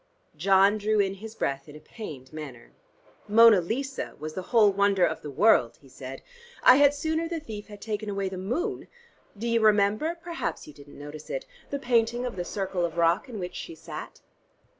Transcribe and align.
John 0.35 0.79
drew 0.79 0.99
in 0.99 1.13
his 1.13 1.35
breath 1.35 1.69
in 1.69 1.75
a 1.75 1.79
pained 1.79 2.33
manner. 2.33 2.71
"'Mona 3.27 3.61
Lisa' 3.61 4.15
was 4.17 4.33
the 4.33 4.41
whole 4.49 4.71
wonder 4.71 5.05
of 5.05 5.21
the 5.21 5.29
world," 5.29 5.77
he 5.79 5.87
said. 5.87 6.23
"I 6.63 6.77
had 6.77 6.95
sooner 6.95 7.29
the 7.29 7.39
thief 7.39 7.67
had 7.67 7.81
taken 7.81 8.09
away 8.09 8.27
the 8.27 8.39
moon. 8.39 8.87
Do 9.37 9.47
you 9.47 9.59
remember 9.61 10.15
perhaps 10.15 10.65
you 10.65 10.73
didn't 10.73 10.97
notice 10.97 11.29
it 11.29 11.45
the 11.69 11.77
painting 11.77 12.25
of 12.25 12.35
the 12.35 12.43
circle 12.45 12.83
of 12.83 12.97
rock 12.97 13.29
in 13.29 13.37
which 13.37 13.53
she 13.53 13.75
sat?" 13.75 14.21